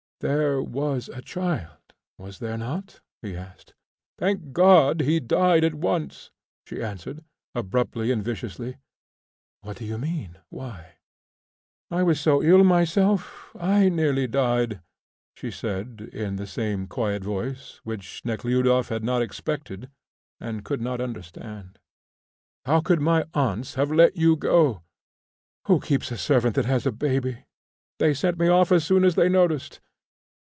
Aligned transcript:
"There 0.21 0.61
was 0.61 1.09
a 1.09 1.23
child, 1.23 1.95
was 2.19 2.37
there 2.37 2.55
not?" 2.55 3.01
he 3.23 3.35
asked. 3.35 3.73
"Thank 4.19 4.53
God! 4.53 5.01
he 5.01 5.19
died 5.19 5.63
at 5.63 5.73
once," 5.73 6.29
she 6.63 6.79
answered, 6.83 7.23
abruptly 7.55 8.11
and 8.11 8.23
viciously. 8.23 8.77
"What 9.61 9.77
do 9.77 9.85
you 9.85 9.97
mean? 9.97 10.37
Why?" 10.49 10.97
"I 11.89 12.03
was 12.03 12.19
so 12.19 12.43
ill 12.43 12.63
myself, 12.63 13.49
I 13.59 13.89
nearly 13.89 14.27
died," 14.27 14.81
she 15.35 15.49
said, 15.49 16.07
in 16.13 16.35
the 16.35 16.45
same 16.45 16.85
quiet 16.85 17.23
voice, 17.23 17.81
which 17.83 18.23
Nekhludoff 18.23 18.89
had 18.89 19.03
not 19.03 19.23
expected 19.23 19.89
and 20.39 20.63
could 20.63 20.81
not 20.81 21.01
understand. 21.01 21.79
"How 22.65 22.79
could 22.79 23.01
my 23.01 23.25
aunts 23.33 23.73
have 23.73 23.91
let 23.91 24.17
you 24.17 24.35
go?" 24.35 24.83
"Who 25.65 25.79
keeps 25.79 26.11
a 26.11 26.17
servant 26.19 26.53
that 26.57 26.65
has 26.65 26.85
a 26.85 26.91
baby? 26.91 27.45
They 27.97 28.13
sent 28.13 28.37
me 28.37 28.47
off 28.49 28.71
as 28.71 28.85
soon 28.85 29.03
as 29.03 29.15
they 29.15 29.27
noticed. 29.27 29.81